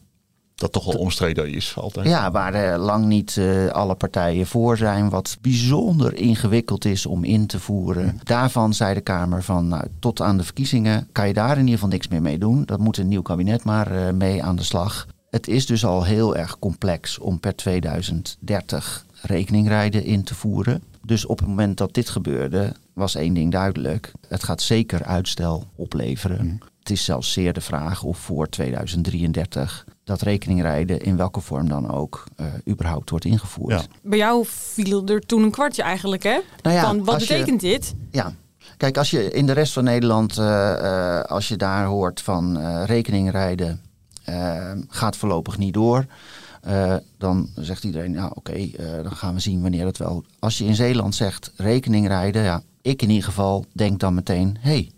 dat 0.59 0.73
toch 0.73 0.85
wel 0.85 1.01
omstreden 1.01 1.53
is 1.53 1.75
altijd. 1.77 2.07
Ja, 2.07 2.31
waar 2.31 2.55
er 2.55 2.79
lang 2.79 3.07
niet 3.07 3.37
uh, 3.37 3.67
alle 3.67 3.95
partijen 3.95 4.47
voor 4.47 4.77
zijn. 4.77 5.09
Wat 5.09 5.39
bijzonder 5.41 6.15
ingewikkeld 6.15 6.85
is 6.85 7.07
om 7.07 7.25
in 7.25 7.47
te 7.47 7.61
voeren. 7.61 8.21
Daarvan 8.23 8.75
zei 8.75 8.95
de 8.95 9.01
Kamer 9.01 9.43
van 9.43 9.69
nou, 9.69 9.85
tot 9.99 10.21
aan 10.21 10.37
de 10.37 10.45
verkiezingen 10.45 11.09
kan 11.13 11.27
je 11.27 11.35
daar 11.35 11.53
in 11.53 11.59
ieder 11.59 11.75
geval 11.75 11.89
niks 11.89 12.09
meer 12.09 12.23
mee 12.23 12.39
doen. 12.39 12.65
Dat 12.65 12.79
moet 12.79 12.97
een 12.97 13.09
nieuw 13.09 13.23
kabinet 13.23 13.65
maar 13.65 13.93
uh, 13.93 14.11
mee 14.11 14.43
aan 14.43 14.57
de 14.57 14.63
slag. 14.63 15.07
Het 15.31 15.49
is 15.49 15.67
dus 15.67 15.85
al 15.85 16.05
heel 16.05 16.37
erg 16.37 16.59
complex 16.59 17.19
om 17.19 17.41
per 17.41 17.57
2030 17.57 19.07
rekeningrijden 19.23 20.05
in 20.05 20.23
te 20.23 20.35
voeren. 20.35 20.83
Dus 21.05 21.27
op 21.27 21.39
het 21.39 21.49
moment 21.49 21.77
dat 21.77 21.95
dit 21.95 22.09
gebeurde, 22.09 22.73
was 22.93 23.15
één 23.15 23.35
ding 23.35 23.53
duidelijk. 23.53 24.13
Het 24.29 24.43
gaat 24.43 24.63
zeker 24.63 25.05
uitstel 25.05 25.65
opleveren. 25.77 26.45
Mm. 26.45 26.59
Het 26.79 26.91
is 26.91 27.05
zelfs 27.05 27.33
zeer 27.33 27.53
de 27.53 27.61
vraag 27.61 28.03
of 28.03 28.19
voor 28.19 28.49
2033 28.49 29.87
dat 30.09 30.23
rekeningrijden 30.23 31.01
in 31.01 31.17
welke 31.17 31.41
vorm 31.41 31.69
dan 31.69 31.91
ook 31.91 32.25
uh, 32.41 32.47
überhaupt 32.69 33.11
wordt 33.11 33.25
ingevoerd. 33.25 33.89
Bij 34.03 34.19
jou 34.19 34.45
viel 34.47 35.07
er 35.07 35.21
toen 35.21 35.43
een 35.43 35.51
kwartje 35.51 35.83
eigenlijk, 35.83 36.23
hè? 36.23 36.39
Nou 36.63 36.77
ja, 36.77 36.83
van, 36.83 37.05
wat 37.05 37.19
betekent 37.19 37.61
dit? 37.61 37.95
Ja, 38.11 38.33
kijk, 38.77 38.97
als 38.97 39.11
je 39.11 39.31
in 39.31 39.47
de 39.47 39.53
rest 39.53 39.73
van 39.73 39.85
Nederland, 39.85 40.39
uh, 40.39 40.45
uh, 40.45 41.21
als 41.21 41.49
je 41.49 41.57
daar 41.57 41.85
hoort 41.87 42.21
van 42.21 42.59
rekeningrijden 42.85 43.81
gaat 44.89 45.17
voorlopig 45.17 45.59
niet 45.59 45.75
door. 45.75 46.07
dan 47.19 47.49
zegt 47.55 47.85
iedereen, 47.85 48.11
nou 48.11 48.31
oké, 48.35 48.39
okay, 48.39 48.75
dan 49.03 49.17
gaan 49.17 49.35
we 49.35 49.41
zien 49.41 49.63
wanneer 49.63 49.87
het 49.87 49.99
wel. 49.99 50.25
Als 50.39 50.59
je 50.59 50.65
in 50.65 50.75
Zeeland 50.75 51.15
zegt 51.15 51.53
rekeningrijden, 51.57 52.43
ja, 52.43 52.63
ik 52.83 53.03
in 53.03 53.09
ieder 53.09 53.25
geval 53.25 53.65
denk 53.73 54.01
dan 54.01 54.15
meteen, 54.15 54.57
hé, 54.61 54.71
hey, 54.71 54.91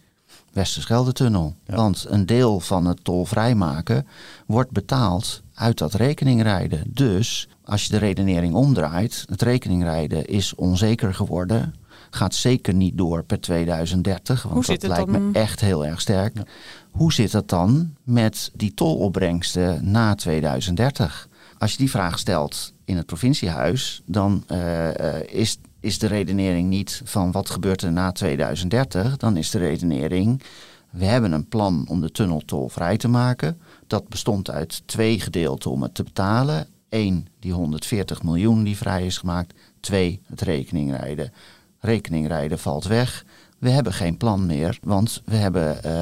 Westerschelde-tunnel. 0.53 1.55
Want 1.67 2.07
een 2.09 2.27
deel 2.27 2.61
van 2.61 2.87
het 2.87 3.05
tolvrijmaken 3.05 4.07
wordt 4.47 4.71
betaald 4.71 5.43
uit 5.55 5.79
dat 5.79 5.95
rekeningrijden. 5.95 6.83
Dus 6.87 7.49
als 7.65 7.85
je 7.85 7.91
de 7.91 7.99
redenering 7.99 8.55
omdraait, 8.55 9.25
het 9.29 9.43
rekeningrijden 9.43 10.27
is 10.27 10.55
onzeker 10.55 11.15
geworden. 11.15 11.75
Gaat 12.11 12.35
zeker 12.35 12.75
niet 12.75 12.99
door 12.99 13.25
per 13.25 13.41
2030, 13.41 14.43
want 14.43 14.67
dat 14.67 14.83
lijkt 14.83 15.11
me 15.11 15.31
echt 15.33 15.61
heel 15.61 15.87
erg 15.87 16.01
sterk. 16.01 16.37
Hoe 16.91 17.13
zit 17.13 17.33
het 17.33 17.49
dan 17.49 17.95
met 18.03 18.51
die 18.55 18.75
tolopbrengsten 18.75 19.91
na 19.91 20.15
2030? 20.15 21.29
Als 21.59 21.73
je 21.73 21.79
die 21.79 21.91
vraag 21.91 22.19
stelt 22.19 22.73
in 22.85 22.97
het 22.97 23.07
provinciehuis, 23.07 24.03
dan 24.05 24.45
uh, 24.49 25.23
is 25.23 25.59
is 25.81 25.99
de 25.99 26.07
redenering 26.07 26.69
niet 26.69 27.03
van 27.05 27.33
wat 27.33 27.51
gebeurt 27.51 27.83
er 27.83 27.93
na 27.93 28.13
2030. 28.13 29.17
Dan 29.17 29.37
is 29.37 29.51
de 29.51 29.59
redenering, 29.59 30.43
we 30.91 31.05
hebben 31.05 31.33
een 31.33 31.49
plan 31.49 31.85
om 31.89 32.01
de 32.01 32.11
tunnel 32.11 32.43
tolvrij 32.45 32.97
te 32.97 33.09
maken. 33.09 33.61
Dat 33.87 34.09
bestond 34.09 34.51
uit 34.51 34.83
twee 34.87 35.21
gedeelten 35.21 35.71
om 35.71 35.83
het 35.83 35.95
te 35.95 36.03
betalen. 36.03 36.67
Eén, 36.89 37.29
die 37.39 37.53
140 37.53 38.23
miljoen 38.23 38.63
die 38.63 38.77
vrij 38.77 39.07
is 39.07 39.19
gemaakt. 39.19 39.55
Twee, 39.81 40.21
het 40.27 40.41
rekeningrijden. 40.41 41.33
Rekeningrijden 41.79 42.59
valt 42.59 42.85
weg 42.85 43.25
we 43.61 43.71
hebben 43.71 43.93
geen 43.93 44.17
plan 44.17 44.47
meer, 44.47 44.79
want 44.83 45.23
we 45.25 45.37
hebben 45.37 45.77
uh, 45.77 45.93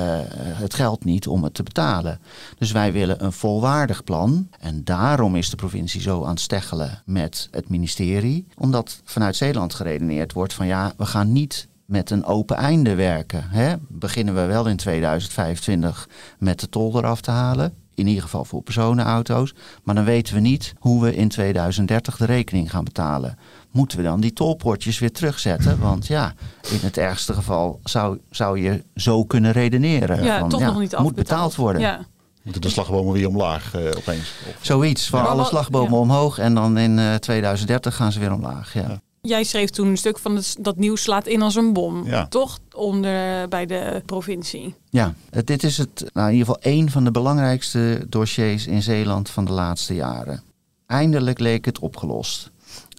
het 0.58 0.74
geld 0.74 1.04
niet 1.04 1.26
om 1.26 1.44
het 1.44 1.54
te 1.54 1.62
betalen. 1.62 2.20
Dus 2.58 2.72
wij 2.72 2.92
willen 2.92 3.24
een 3.24 3.32
volwaardig 3.32 4.04
plan. 4.04 4.48
En 4.60 4.84
daarom 4.84 5.36
is 5.36 5.50
de 5.50 5.56
provincie 5.56 6.00
zo 6.00 6.24
aan 6.24 6.30
het 6.30 6.40
steggelen 6.40 7.02
met 7.04 7.48
het 7.50 7.68
ministerie. 7.68 8.46
Omdat 8.58 9.00
vanuit 9.04 9.36
Zeeland 9.36 9.74
geredeneerd 9.74 10.32
wordt 10.32 10.54
van 10.54 10.66
ja, 10.66 10.92
we 10.96 11.06
gaan 11.06 11.32
niet 11.32 11.68
met 11.84 12.10
een 12.10 12.24
open 12.24 12.56
einde 12.56 12.94
werken. 12.94 13.44
Hè? 13.48 13.74
Beginnen 13.88 14.34
we 14.34 14.44
wel 14.44 14.66
in 14.66 14.76
2025 14.76 16.08
met 16.38 16.60
de 16.60 16.68
tol 16.68 16.98
eraf 16.98 17.20
te 17.20 17.30
halen. 17.30 17.74
In 17.94 18.06
ieder 18.06 18.22
geval 18.22 18.44
voor 18.44 18.62
personenauto's. 18.62 19.54
Maar 19.82 19.94
dan 19.94 20.04
weten 20.04 20.34
we 20.34 20.40
niet 20.40 20.74
hoe 20.78 21.02
we 21.02 21.14
in 21.16 21.28
2030 21.28 22.16
de 22.16 22.24
rekening 22.24 22.70
gaan 22.70 22.84
betalen. 22.84 23.38
Moeten 23.70 23.98
we 23.98 24.04
dan 24.04 24.20
die 24.20 24.32
tolpoortjes 24.32 24.98
weer 24.98 25.12
terugzetten? 25.12 25.78
Want 25.80 26.06
ja, 26.06 26.34
in 26.70 26.78
het 26.80 26.96
ergste 26.96 27.32
geval 27.32 27.80
zou, 27.84 28.18
zou 28.30 28.60
je 28.60 28.82
zo 28.94 29.24
kunnen 29.24 29.52
redeneren. 29.52 30.24
Ja, 30.24 30.38
van, 30.38 30.48
toch 30.48 30.60
nog 30.60 30.78
niet 30.78 30.98
Moet 30.98 31.14
betaald 31.14 31.54
worden. 31.54 31.82
Ja. 31.82 32.06
Moeten 32.42 32.62
de 32.62 32.68
slagbomen 32.68 33.12
weer 33.12 33.28
omlaag 33.28 33.74
eh, 33.74 33.84
opeens? 33.96 34.32
Of- 34.48 34.58
Zoiets, 34.60 35.08
van 35.08 35.26
alle 35.28 35.44
slagbomen 35.44 35.92
ja. 35.92 35.98
omhoog 35.98 36.38
en 36.38 36.54
dan 36.54 36.78
in 36.78 36.98
eh, 36.98 37.14
2030 37.14 37.96
gaan 37.96 38.12
ze 38.12 38.18
weer 38.20 38.32
omlaag. 38.32 38.74
Ja. 38.74 38.80
Ja. 38.88 39.00
Jij 39.20 39.44
schreef 39.44 39.70
toen 39.70 39.86
een 39.88 39.96
stuk 39.96 40.18
van 40.18 40.36
het, 40.36 40.56
dat 40.60 40.76
nieuws 40.76 41.02
slaat 41.02 41.26
in 41.26 41.42
als 41.42 41.54
een 41.54 41.72
bom. 41.72 42.06
Ja. 42.06 42.26
Toch? 42.26 42.58
Onder 42.74 43.48
bij 43.48 43.66
de 43.66 44.02
provincie. 44.06 44.74
Ja, 44.90 45.14
het- 45.30 45.46
dit 45.46 45.62
is 45.62 45.78
het, 45.78 46.04
nou, 46.12 46.26
in 46.28 46.32
ieder 46.36 46.46
geval 46.54 46.72
één 46.72 46.90
van 46.90 47.04
de 47.04 47.10
belangrijkste 47.10 48.06
dossiers 48.08 48.66
in 48.66 48.82
Zeeland 48.82 49.30
van 49.30 49.44
de 49.44 49.52
laatste 49.52 49.94
jaren. 49.94 50.42
Eindelijk 50.86 51.38
leek 51.38 51.64
het 51.64 51.78
opgelost. 51.78 52.50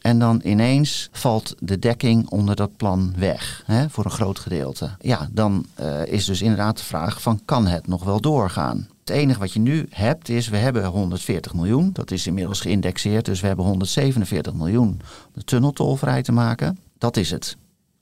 En 0.01 0.19
dan 0.19 0.41
ineens 0.43 1.09
valt 1.11 1.55
de 1.59 1.79
dekking 1.79 2.29
onder 2.29 2.55
dat 2.55 2.77
plan 2.77 3.13
weg, 3.17 3.63
hè, 3.65 3.89
voor 3.89 4.05
een 4.05 4.11
groot 4.11 4.39
gedeelte. 4.39 4.89
Ja, 4.99 5.29
dan 5.31 5.65
eh, 5.75 6.05
is 6.05 6.25
dus 6.25 6.41
inderdaad 6.41 6.77
de 6.77 6.83
vraag 6.83 7.21
van 7.21 7.41
kan 7.45 7.67
het 7.67 7.87
nog 7.87 8.03
wel 8.03 8.21
doorgaan? 8.21 8.87
Het 8.99 9.09
enige 9.09 9.39
wat 9.39 9.53
je 9.53 9.59
nu 9.59 9.87
hebt 9.89 10.29
is, 10.29 10.47
we 10.47 10.57
hebben 10.57 10.85
140 10.85 11.53
miljoen. 11.53 11.89
Dat 11.93 12.11
is 12.11 12.27
inmiddels 12.27 12.61
geïndexeerd, 12.61 13.25
dus 13.25 13.41
we 13.41 13.47
hebben 13.47 13.65
147 13.65 14.53
miljoen 14.53 14.87
om 14.87 14.97
de 15.33 15.43
tunneltol 15.43 15.95
vrij 15.95 16.21
te 16.21 16.31
maken. 16.31 16.79
Dat 16.97 17.17
is 17.17 17.31
het. 17.31 17.57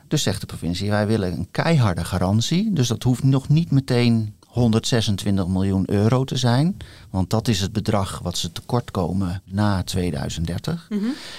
Dus 0.07 0.23
zegt 0.23 0.39
de 0.39 0.45
provincie, 0.45 0.89
wij 0.89 1.07
willen 1.07 1.31
een 1.31 1.47
keiharde 1.51 2.05
garantie. 2.05 2.73
Dus 2.73 2.87
dat 2.87 3.03
hoeft 3.03 3.23
nog 3.23 3.49
niet 3.49 3.71
meteen 3.71 4.35
126 4.47 5.47
miljoen 5.47 5.83
euro 5.89 6.23
te 6.23 6.37
zijn. 6.37 6.77
Want 7.09 7.29
dat 7.29 7.47
is 7.47 7.61
het 7.61 7.73
bedrag 7.73 8.19
wat 8.19 8.37
ze 8.37 8.51
tekort 8.51 8.91
komen 8.91 9.41
na 9.45 9.83
2030. 9.83 10.87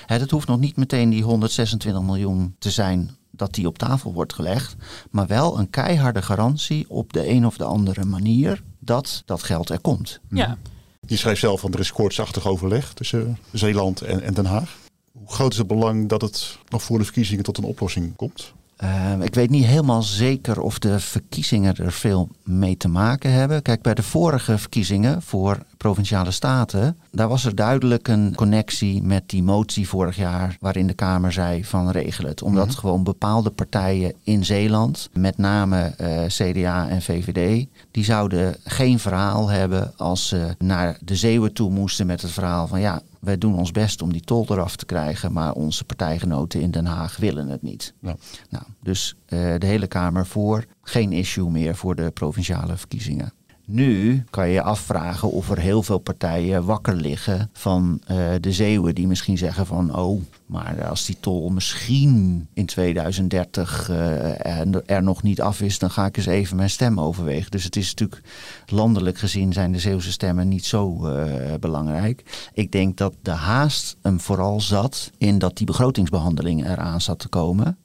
Hè, 0.06 0.18
dat 0.18 0.30
hoeft 0.30 0.48
nog 0.48 0.58
niet 0.58 0.76
meteen 0.76 1.10
die 1.10 1.22
126 1.22 2.02
miljoen 2.02 2.54
te 2.58 2.70
zijn 2.70 3.16
dat 3.30 3.54
die 3.54 3.66
op 3.66 3.78
tafel 3.78 4.12
wordt 4.12 4.32
gelegd. 4.32 4.76
Maar 5.10 5.26
wel 5.26 5.58
een 5.58 5.70
keiharde 5.70 6.22
garantie 6.22 6.84
op 6.88 7.12
de 7.12 7.28
een 7.28 7.46
of 7.46 7.56
de 7.56 7.64
andere 7.64 8.04
manier 8.04 8.62
dat 8.78 9.22
dat 9.24 9.42
geld 9.42 9.70
er 9.70 9.80
komt. 9.80 10.20
Ja. 10.30 10.58
Je 11.06 11.16
schreef 11.16 11.38
zelf 11.38 11.60
van 11.60 11.72
er 11.72 11.80
is 11.80 11.92
koortsachtig 11.92 12.46
overleg 12.46 12.92
tussen 12.92 13.38
Zeeland 13.52 14.00
en, 14.00 14.22
en 14.22 14.34
Den 14.34 14.46
Haag. 14.46 14.76
Hoe 15.12 15.32
groot 15.32 15.52
is 15.52 15.58
het 15.58 15.66
belang 15.66 16.08
dat 16.08 16.20
het 16.20 16.58
nog 16.68 16.82
voor 16.82 16.98
de 16.98 17.04
verkiezingen 17.04 17.44
tot 17.44 17.58
een 17.58 17.64
oplossing 17.64 18.16
komt? 18.16 18.52
Uh, 18.84 19.12
ik 19.20 19.34
weet 19.34 19.50
niet 19.50 19.64
helemaal 19.64 20.02
zeker 20.02 20.60
of 20.60 20.78
de 20.78 21.00
verkiezingen 21.00 21.76
er 21.76 21.92
veel 21.92 22.28
mee 22.44 22.76
te 22.76 22.88
maken 22.88 23.32
hebben. 23.32 23.62
Kijk, 23.62 23.82
bij 23.82 23.94
de 23.94 24.02
vorige 24.02 24.58
verkiezingen 24.58 25.22
voor 25.22 25.58
provinciale 25.78 26.30
staten, 26.30 26.98
daar 27.10 27.28
was 27.28 27.44
er 27.44 27.54
duidelijk 27.54 28.08
een 28.08 28.34
connectie 28.34 29.02
met 29.02 29.28
die 29.28 29.42
motie 29.42 29.88
vorig 29.88 30.16
jaar, 30.16 30.56
waarin 30.60 30.86
de 30.86 30.94
Kamer 30.94 31.32
zei 31.32 31.64
van 31.64 31.90
regel 31.90 32.24
het. 32.24 32.42
Omdat 32.42 32.64
mm 32.64 32.70
-hmm. 32.70 32.78
gewoon 32.78 33.04
bepaalde 33.04 33.50
partijen 33.50 34.14
in 34.22 34.44
Zeeland, 34.44 35.08
met 35.12 35.38
name 35.38 35.94
uh, 36.00 36.24
CDA 36.26 36.88
en 36.88 37.02
VVD, 37.02 37.66
die 37.90 38.04
zouden 38.04 38.56
geen 38.64 38.98
verhaal 38.98 39.48
hebben 39.48 39.92
als 39.96 40.28
ze 40.28 40.54
naar 40.58 40.98
de 41.00 41.16
Zeeuwen 41.16 41.52
toe 41.52 41.70
moesten 41.70 42.06
met 42.06 42.22
het 42.22 42.30
verhaal 42.30 42.66
van 42.66 42.80
ja, 42.80 43.02
wij 43.20 43.38
doen 43.38 43.54
ons 43.54 43.70
best 43.70 44.02
om 44.02 44.12
die 44.12 44.20
tol 44.20 44.46
eraf 44.48 44.76
te 44.76 44.86
krijgen, 44.86 45.32
maar 45.32 45.52
onze 45.52 45.84
partijgenoten 45.84 46.60
in 46.60 46.70
Den 46.70 46.86
Haag 46.86 47.16
willen 47.16 47.48
het 47.48 47.62
niet. 47.62 47.94
Ja. 48.00 48.16
Nou, 48.50 48.64
dus 48.82 49.14
uh, 49.28 49.54
de 49.58 49.66
hele 49.66 49.86
Kamer 49.86 50.26
voor, 50.26 50.64
geen 50.82 51.12
issue 51.12 51.50
meer 51.50 51.76
voor 51.76 51.94
de 51.94 52.10
provinciale 52.10 52.76
verkiezingen. 52.76 53.32
Nu 53.70 54.24
kan 54.30 54.46
je 54.46 54.52
je 54.52 54.62
afvragen 54.62 55.30
of 55.30 55.50
er 55.50 55.58
heel 55.58 55.82
veel 55.82 55.98
partijen 55.98 56.64
wakker 56.64 56.94
liggen 56.94 57.50
van 57.52 58.00
uh, 58.10 58.16
de 58.40 58.52
Zeeuwen 58.52 58.94
die 58.94 59.06
misschien 59.06 59.38
zeggen 59.38 59.66
van 59.66 59.96
oh, 59.96 60.22
maar 60.46 60.88
als 60.88 61.04
die 61.04 61.16
tol 61.20 61.48
misschien 61.50 62.46
in 62.54 62.66
2030 62.66 63.88
uh, 63.90 64.46
er, 64.46 64.82
er 64.86 65.02
nog 65.02 65.22
niet 65.22 65.40
af 65.40 65.60
is, 65.60 65.78
dan 65.78 65.90
ga 65.90 66.06
ik 66.06 66.16
eens 66.16 66.26
even 66.26 66.56
mijn 66.56 66.70
stem 66.70 67.00
overwegen. 67.00 67.50
Dus 67.50 67.64
het 67.64 67.76
is 67.76 67.88
natuurlijk 67.88 68.22
landelijk 68.66 69.18
gezien 69.18 69.52
zijn 69.52 69.72
de 69.72 69.78
Zeeuwse 69.78 70.12
stemmen 70.12 70.48
niet 70.48 70.66
zo 70.66 71.08
uh, 71.08 71.54
belangrijk. 71.60 72.48
Ik 72.52 72.72
denk 72.72 72.96
dat 72.96 73.14
de 73.22 73.30
haast 73.30 73.96
hem 74.02 74.20
vooral 74.20 74.60
zat 74.60 75.10
in 75.18 75.38
dat 75.38 75.56
die 75.56 75.66
begrotingsbehandeling 75.66 76.66
eraan 76.66 77.00
zat 77.00 77.18
te 77.18 77.28
komen. 77.28 77.78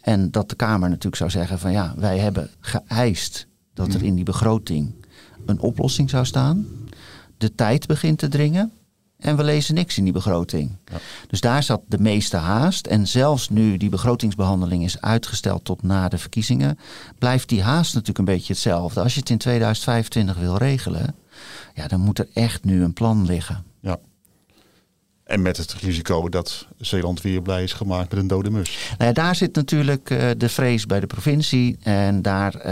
En 0.00 0.30
dat 0.30 0.48
de 0.48 0.56
Kamer 0.56 0.88
natuurlijk 0.88 1.16
zou 1.16 1.30
zeggen 1.30 1.58
van 1.58 1.72
ja, 1.72 1.94
wij 1.96 2.18
hebben 2.18 2.50
geëist 2.60 3.48
dat 3.74 3.94
er 3.94 4.02
in 4.02 4.14
die 4.14 4.24
begroting 4.24 4.99
een 5.46 5.60
oplossing 5.60 6.10
zou 6.10 6.24
staan. 6.24 6.66
De 7.38 7.54
tijd 7.54 7.86
begint 7.86 8.18
te 8.18 8.28
dringen. 8.28 8.72
En 9.20 9.36
we 9.36 9.44
lezen 9.44 9.74
niks 9.74 9.98
in 9.98 10.04
die 10.04 10.12
begroting. 10.12 10.70
Ja. 10.84 10.98
Dus 11.28 11.40
daar 11.40 11.62
zat 11.62 11.82
de 11.86 11.98
meeste 11.98 12.36
haast. 12.36 12.86
En 12.86 13.08
zelfs 13.08 13.48
nu 13.48 13.76
die 13.76 13.88
begrotingsbehandeling 13.88 14.84
is 14.84 15.00
uitgesteld 15.00 15.64
tot 15.64 15.82
na 15.82 16.08
de 16.08 16.18
verkiezingen, 16.18 16.78
blijft 17.18 17.48
die 17.48 17.62
haast 17.62 17.92
natuurlijk 17.92 18.18
een 18.18 18.34
beetje 18.34 18.52
hetzelfde. 18.52 19.02
Als 19.02 19.14
je 19.14 19.20
het 19.20 19.30
in 19.30 19.38
2025 19.38 20.36
wil 20.36 20.56
regelen, 20.56 21.14
ja, 21.74 21.88
dan 21.88 22.00
moet 22.00 22.18
er 22.18 22.28
echt 22.32 22.64
nu 22.64 22.82
een 22.82 22.92
plan 22.92 23.24
liggen. 23.24 23.64
Ja. 23.80 23.98
En 25.30 25.42
met 25.42 25.56
het 25.56 25.72
risico 25.72 26.28
dat 26.28 26.66
Zeeland 26.78 27.20
weer 27.22 27.42
blij 27.42 27.62
is 27.62 27.72
gemaakt 27.72 28.10
met 28.10 28.20
een 28.20 28.26
dode 28.26 28.50
mus. 28.50 28.94
Nou 28.98 29.04
ja, 29.04 29.12
daar 29.12 29.34
zit 29.34 29.54
natuurlijk 29.54 30.10
uh, 30.10 30.30
de 30.36 30.48
vrees 30.48 30.86
bij 30.86 31.00
de 31.00 31.06
provincie. 31.06 31.78
En 31.82 32.22
daar 32.22 32.54
uh, 32.56 32.62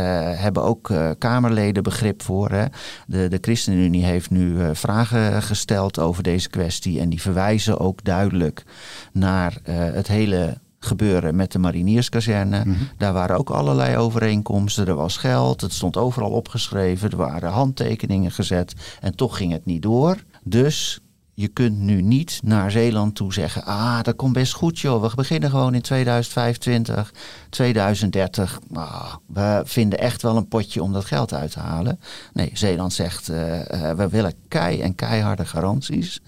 hebben 0.40 0.62
ook 0.62 0.88
uh, 0.88 1.10
Kamerleden 1.18 1.82
begrip 1.82 2.22
voor. 2.22 2.50
Hè. 2.50 2.64
De, 3.06 3.28
de 3.28 3.38
ChristenUnie 3.40 4.04
heeft 4.04 4.30
nu 4.30 4.74
vragen 4.76 5.42
gesteld 5.42 5.98
over 5.98 6.22
deze 6.22 6.48
kwestie. 6.48 7.00
En 7.00 7.08
die 7.08 7.20
verwijzen 7.20 7.78
ook 7.78 8.04
duidelijk 8.04 8.64
naar 9.12 9.58
het 9.62 10.08
hele 10.08 10.58
gebeuren 10.78 11.36
met 11.36 11.52
de 11.52 11.58
marinierskazerne. 11.58 12.64
Mm 12.64 12.72
-hmm. 12.72 12.88
Daar 12.96 13.12
waren 13.12 13.38
ook 13.38 13.50
allerlei 13.50 13.96
overeenkomsten. 13.96 14.86
Er 14.86 14.94
was 14.94 15.16
geld, 15.16 15.60
het 15.60 15.72
stond 15.72 15.96
overal 15.96 16.30
opgeschreven. 16.30 17.10
Er 17.10 17.16
waren 17.16 17.50
handtekeningen 17.50 18.30
gezet. 18.30 18.74
En 19.00 19.14
toch 19.14 19.36
ging 19.36 19.52
het 19.52 19.66
niet 19.66 19.82
door. 19.82 20.16
Dus 20.42 21.00
je 21.38 21.49
kunt 21.49 21.78
nu 21.78 22.02
niet 22.02 22.40
naar 22.42 22.71
Zeeland 22.71 23.14
toe 23.14 23.33
zeggen: 23.33 23.64
Ah, 23.64 24.02
dat 24.02 24.16
komt 24.16 24.33
best 24.33 24.52
goed, 24.52 24.78
joh. 24.78 25.02
We 25.02 25.11
beginnen 25.14 25.50
gewoon 25.50 25.75
in 25.75 25.80
2025, 25.80 27.12
2030. 27.50 28.61
Ah, 28.73 29.14
we 29.26 29.62
vinden 29.64 29.99
echt 29.99 30.23
wel 30.23 30.37
een 30.37 30.49
potje 30.49 30.83
om 30.83 30.92
dat 30.92 31.04
geld 31.04 31.35
uit 31.35 31.50
te 31.50 31.61
halen. 31.61 32.00
Nee, 32.33 32.50
Zeeland 32.52 32.92
zegt: 32.92 33.28
uh, 33.28 33.59
uh, 33.59 33.90
We 33.90 34.09
willen 34.09 34.33
kei 34.49 34.80
en 34.80 34.95
keiharde 34.95 35.45
garanties. 35.45 36.21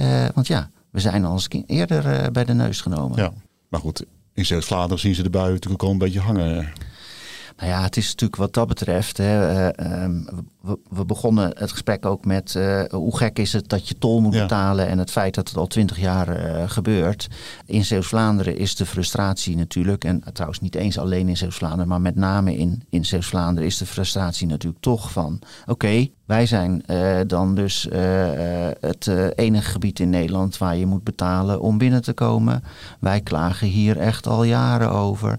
Uh, 0.00 0.24
want 0.34 0.46
ja, 0.46 0.70
we 0.90 1.00
zijn 1.00 1.24
al 1.24 1.32
eens 1.32 1.48
eerder 1.66 2.32
bij 2.32 2.44
de 2.44 2.54
neus 2.54 2.80
genomen. 2.80 3.18
Ja, 3.18 3.32
maar 3.68 3.80
goed, 3.80 4.04
in 4.34 4.46
Zuid-Vlaanderen 4.46 4.98
zien 4.98 5.14
ze 5.14 5.22
de 5.22 5.30
bui 5.30 5.52
natuurlijk 5.52 5.82
al 5.82 5.90
een 5.90 5.98
beetje 5.98 6.20
hangen. 6.20 6.72
Nou 7.56 7.70
ja, 7.70 7.82
het 7.82 7.96
is 7.96 8.06
natuurlijk 8.06 8.36
wat 8.36 8.54
dat 8.54 8.68
betreft. 8.68 9.16
Hè, 9.16 10.02
um, 10.04 10.28
we, 10.68 10.78
we, 10.88 11.04
begonnen 11.04 11.50
het 11.58 11.70
gesprek 11.70 12.06
ook 12.06 12.24
met 12.24 12.54
uh, 12.54 12.82
hoe 12.90 13.16
gek 13.16 13.38
is 13.38 13.52
het 13.52 13.68
dat 13.68 13.88
je 13.88 13.98
tol 13.98 14.20
moet 14.20 14.34
ja. 14.34 14.42
betalen 14.42 14.88
en 14.88 14.98
het 14.98 15.10
feit 15.10 15.34
dat 15.34 15.48
het 15.48 15.56
al 15.56 15.66
twintig 15.66 15.98
jaar 15.98 16.28
uh, 16.28 16.62
gebeurt. 16.66 17.28
In 17.66 17.84
Zeeuws-Vlaanderen 17.84 18.56
is 18.56 18.76
de 18.76 18.86
frustratie 18.86 19.56
natuurlijk, 19.56 20.04
en 20.04 20.22
trouwens 20.32 20.60
niet 20.60 20.74
eens 20.74 20.98
alleen 20.98 21.28
in 21.28 21.36
Zeeuws-Vlaanderen, 21.36 21.88
maar 21.88 22.00
met 22.00 22.16
name 22.16 22.56
in, 22.56 22.82
in 22.90 23.04
Zeeuws-Vlaanderen 23.04 23.68
is 23.68 23.78
de 23.78 23.86
frustratie 23.86 24.46
natuurlijk 24.46 24.82
toch 24.82 25.12
van: 25.12 25.38
oké, 25.62 25.70
okay, 25.70 26.12
wij 26.24 26.46
zijn 26.46 26.82
uh, 26.86 27.18
dan 27.26 27.54
dus 27.54 27.88
het 28.80 29.06
enige 29.34 29.70
gebied 29.70 30.00
in 30.00 30.10
Nederland 30.10 30.58
waar 30.58 30.76
je 30.76 30.86
moet 30.86 31.04
betalen 31.04 31.60
om 31.60 31.78
binnen 31.78 32.02
te 32.02 32.12
komen. 32.12 32.62
Wij 33.00 33.20
klagen 33.20 33.66
hier 33.66 33.98
echt 33.98 34.26
al 34.26 34.44
jaren 34.44 34.90
over. 34.90 35.38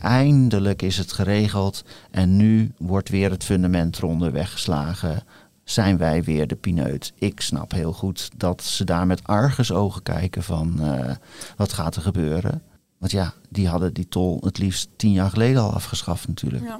Eindelijk 0.00 0.82
is 0.82 0.98
het 0.98 1.12
geregeld 1.12 1.84
en 2.10 2.36
nu 2.36 2.72
wordt 2.78 3.08
weer 3.08 3.30
het 3.30 3.44
fundament 3.44 3.98
eronder 3.98 4.32
weggeslagen. 4.40 5.22
Zijn 5.64 5.96
wij 5.96 6.22
weer 6.22 6.46
de 6.46 6.54
pineut? 6.54 7.12
Ik 7.18 7.40
snap 7.40 7.72
heel 7.72 7.92
goed 7.92 8.30
dat 8.36 8.62
ze 8.62 8.84
daar 8.84 9.06
met 9.06 9.24
argusogen 9.24 10.02
kijken 10.02 10.42
van 10.42 10.76
uh, 10.80 11.10
wat 11.56 11.72
gaat 11.72 11.96
er 11.96 12.02
gebeuren. 12.02 12.62
Want 12.98 13.12
ja, 13.12 13.34
die 13.48 13.68
hadden 13.68 13.94
die 13.94 14.08
tol 14.08 14.40
het 14.44 14.58
liefst 14.58 14.88
tien 14.96 15.12
jaar 15.12 15.30
geleden 15.30 15.62
al 15.62 15.72
afgeschaft 15.72 16.28
natuurlijk. 16.28 16.64
Ja. 16.64 16.78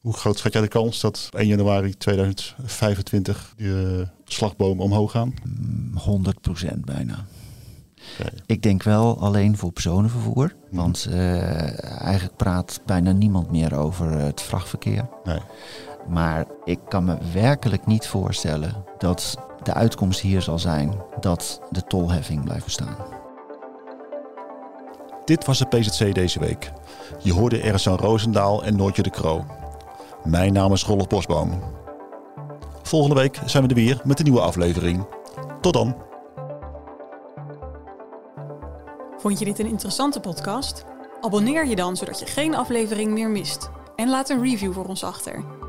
Hoe 0.00 0.12
groot 0.12 0.38
schat 0.38 0.52
jij 0.52 0.62
de 0.62 0.68
kans 0.68 1.00
dat 1.00 1.28
1 1.32 1.46
januari 1.46 1.96
2025 1.96 3.54
de 3.56 4.06
slagbomen 4.24 4.84
omhoog 4.84 5.10
gaan? 5.10 5.34
100 5.94 6.40
procent 6.40 6.84
bijna. 6.84 7.26
Okay. 8.18 8.32
Ik 8.46 8.62
denk 8.62 8.82
wel 8.82 9.18
alleen 9.18 9.56
voor 9.56 9.72
personenvervoer. 9.72 10.54
Mm. 10.70 10.78
Want 10.78 11.06
uh, 11.08 12.02
eigenlijk 12.02 12.36
praat 12.36 12.80
bijna 12.86 13.12
niemand 13.12 13.50
meer 13.50 13.74
over 13.74 14.10
het 14.10 14.40
vrachtverkeer. 14.40 15.08
Nee. 15.24 15.40
Maar 16.08 16.46
ik 16.64 16.78
kan 16.88 17.04
me 17.04 17.16
werkelijk 17.32 17.86
niet 17.86 18.06
voorstellen 18.06 18.84
dat 18.98 19.38
de 19.62 19.74
uitkomst 19.74 20.20
hier 20.20 20.42
zal 20.42 20.58
zijn 20.58 21.02
dat 21.20 21.60
de 21.70 21.82
tolheffing 21.84 22.44
blijft 22.44 22.64
bestaan. 22.64 22.96
Dit 25.24 25.46
was 25.46 25.58
de 25.58 25.66
PZC 25.66 26.14
deze 26.14 26.38
week. 26.38 26.72
Je 27.22 27.32
hoorde 27.32 27.60
Ersan 27.60 27.96
Roosendaal 27.96 28.64
en 28.64 28.76
Noortje 28.76 29.02
de 29.02 29.10
Kroo. 29.10 29.44
Mijn 30.24 30.52
naam 30.52 30.72
is 30.72 30.84
Rolf 30.84 31.06
Bosboom. 31.06 31.62
Volgende 32.82 33.16
week 33.16 33.40
zijn 33.44 33.62
we 33.62 33.68
er 33.68 33.74
weer 33.74 34.00
met 34.04 34.18
een 34.18 34.24
nieuwe 34.24 34.40
aflevering. 34.40 35.06
Tot 35.60 35.72
dan! 35.72 35.96
Vond 39.18 39.38
je 39.38 39.44
dit 39.44 39.58
een 39.58 39.66
interessante 39.66 40.20
podcast? 40.20 40.84
Abonneer 41.20 41.66
je 41.66 41.76
dan 41.76 41.96
zodat 41.96 42.18
je 42.18 42.26
geen 42.26 42.54
aflevering 42.54 43.12
meer 43.12 43.30
mist. 43.30 43.70
En 43.96 44.08
laat 44.08 44.28
een 44.28 44.42
review 44.42 44.72
voor 44.72 44.86
ons 44.86 45.04
achter. 45.04 45.61